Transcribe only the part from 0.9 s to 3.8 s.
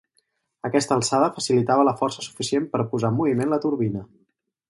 alçada facilitava la força suficient per posar en moviment la